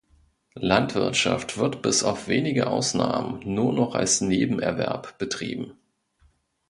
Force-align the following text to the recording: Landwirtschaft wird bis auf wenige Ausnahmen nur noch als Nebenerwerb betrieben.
Landwirtschaft 0.55 1.59
wird 1.59 1.83
bis 1.83 2.03
auf 2.03 2.27
wenige 2.27 2.65
Ausnahmen 2.65 3.39
nur 3.45 3.71
noch 3.71 3.93
als 3.93 4.19
Nebenerwerb 4.21 5.19
betrieben. 5.19 5.73